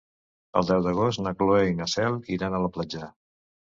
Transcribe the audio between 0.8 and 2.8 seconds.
d'agost na Cloè i na Cel iran a la